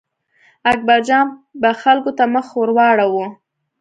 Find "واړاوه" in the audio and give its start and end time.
2.77-3.25